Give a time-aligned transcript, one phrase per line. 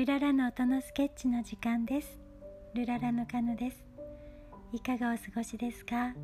[0.00, 2.18] ルララの音のスケッチの時間です。
[2.72, 3.84] ルララのカヌです。
[4.72, 6.14] いかがお過ごしですか？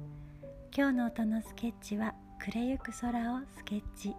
[0.74, 4.14] 今日の音のスケッチは暮れゆく空をスケッチ。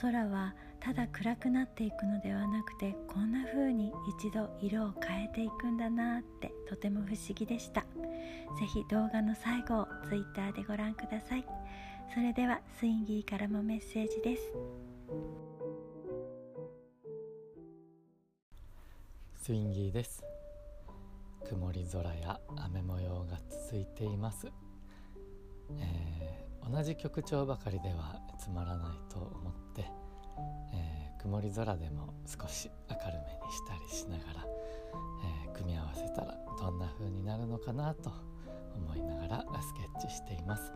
[0.00, 7.84] 空はただ暗くなっていくのではなくてこんな風に一度色を変えていくんだなってとても不思議でした。
[8.60, 11.44] 是非動画の最後を Twitter でご覧ください。
[12.14, 14.42] それではスインギーからもメッセージです。
[19.44, 20.24] スインギーです。
[21.46, 24.46] 曇り空や雨模様が続いています、
[25.78, 29.84] えー、同じ曲調ばかりではつまらないと思って、
[30.72, 34.46] えー、曇り空でも少し明るめにしたりしながら、
[35.44, 38.10] えー、組み合わせたらどんな風になるのかなと
[38.74, 40.72] 思いながらスケッチしています。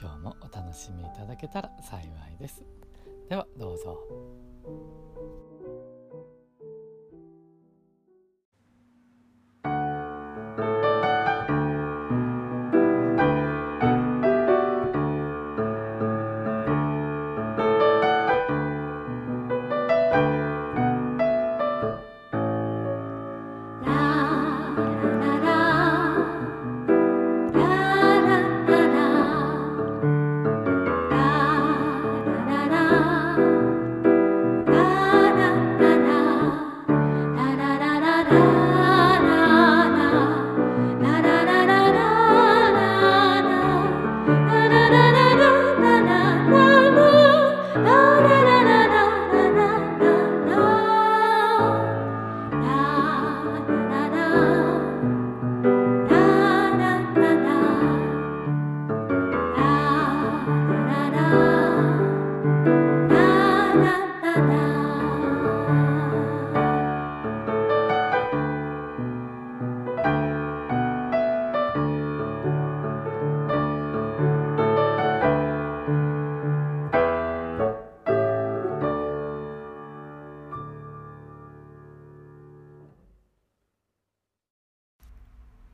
[0.00, 2.64] 今日もお楽しみいただけたら幸いです。
[3.28, 3.98] ではどうぞ。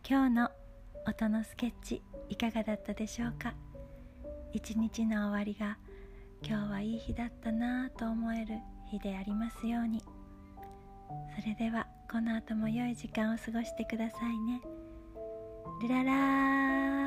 [0.09, 0.50] 今日の
[1.05, 3.55] 音のスケッチいかがだったでしょうか？
[4.53, 5.78] 一日の終わりが
[6.44, 8.55] 今日はいい日だったなぁと思える
[8.89, 10.00] 日でありますように。
[11.41, 14.61] それではこの後も良い時間を過ごしてくださいね。
[15.83, 17.06] ルララー。